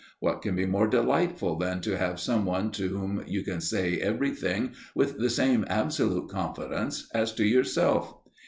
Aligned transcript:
What 0.19 0.41
can 0.41 0.55
be 0.55 0.65
more 0.65 0.87
delightful 0.87 1.59
than 1.59 1.79
to 1.81 1.95
have 1.95 2.19
some 2.19 2.43
one 2.43 2.71
to 2.71 2.87
whom 2.87 3.23
you 3.27 3.43
can 3.43 3.61
say 3.61 3.99
everything 3.99 4.71
with 4.95 5.19
the 5.19 5.29
same 5.29 5.63
absolute 5.69 6.27
confidence 6.27 7.07
as 7.13 7.31
to 7.33 7.45
yourself? 7.45 8.15